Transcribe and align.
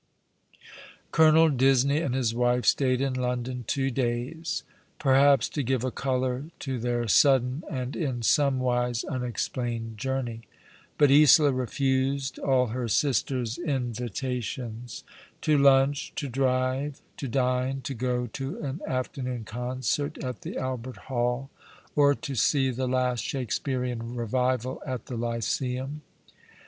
Colonel 1.11 1.49
Disney 1.49 1.99
and 2.01 2.15
his 2.15 2.33
wife 2.33 2.65
stayed 2.65 3.01
in 3.01 3.13
London 3.13 3.65
two 3.67 3.91
days; 3.91 4.63
perhaps 4.97 5.47
to 5.49 5.61
give 5.61 5.83
a 5.83 5.91
colour 5.91 6.45
to 6.61 6.79
their 6.79 7.07
sudden 7.07 7.63
and 7.69 7.95
in 7.95 8.23
somewise 8.23 9.03
unexplained 9.03 9.99
journey; 9.99 10.41
but 10.97 11.11
Isola 11.11 11.51
refused 11.51 12.39
all 12.39 12.69
her 12.69 12.87
sister's 12.87 13.59
invitations, 13.59 15.03
to 15.41 15.55
lunch, 15.55 16.13
to 16.15 16.27
drive, 16.27 16.99
to 17.17 17.27
dine, 17.27 17.81
to 17.81 17.93
go 17.93 18.25
to 18.25 18.57
an 18.59 18.81
afternoon 18.87 19.43
concert 19.43 20.17
at 20.23 20.41
the 20.41 20.57
Albert 20.57 20.97
Hall, 21.13 21.51
or 21.95 22.15
to 22.15 22.33
see 22.33 22.71
the 22.71 22.87
last 22.87 23.23
Shakespearean 23.23 24.15
revival 24.15 24.81
at 24.83 25.05
the 25.05 25.15
Lyceum. 25.15 26.01